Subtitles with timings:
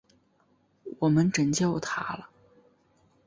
[0.97, 2.27] 我们拯救他了！